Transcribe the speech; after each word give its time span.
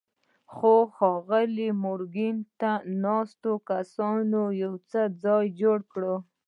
خو 0.53 0.73
ښاغلي 0.95 1.69
مورګان 1.83 2.37
له 2.61 2.73
ناستو 3.03 3.51
کسانو 3.69 4.43
یو 4.63 4.73
څه 4.89 5.01
لرې 5.07 5.17
ځای 5.23 5.45
جوړ 5.61 5.79
کړ 5.93 6.03